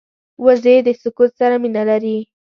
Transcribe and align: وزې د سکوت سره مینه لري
وزې 0.43 0.75
د 0.87 0.89
سکوت 1.01 1.31
سره 1.39 1.55
مینه 1.63 1.83
لري 1.89 2.17